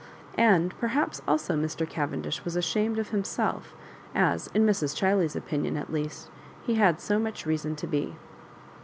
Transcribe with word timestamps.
And 0.39 0.75
perhaps 0.79 1.21
also 1.27 1.55
Mr. 1.55 1.87
Cavendish 1.87 2.43
was 2.43 2.55
ashamed 2.55 2.97
of 2.97 3.09
him 3.09 3.23
self, 3.23 3.75
as, 4.15 4.47
in 4.55 4.65
Mrs. 4.65 4.95
Chiley's 4.95 5.35
opinion 5.35 5.77
at 5.77 5.93
least, 5.93 6.31
he 6.63 6.73
had 6.73 6.95
80 6.95 7.17
much 7.19 7.45
reason 7.45 7.75
to 7.75 7.85
be. 7.85 8.15